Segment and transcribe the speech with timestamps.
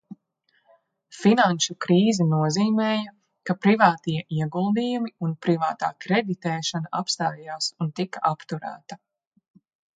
[1.17, 3.13] Finanšu krīze nozīmēja,
[3.51, 9.03] ka privātie ieguldījumi un privātā kreditēšana apstājās un tika apturēta.